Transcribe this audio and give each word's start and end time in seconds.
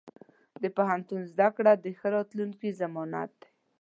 د 0.61 0.63
پوهنتون 0.75 1.21
زده 1.31 1.47
کړه 1.55 1.73
د 1.77 1.85
ښه 1.99 2.07
راتلونکي 2.15 2.69
ضمانت 2.81 3.31
دی. 3.41 3.49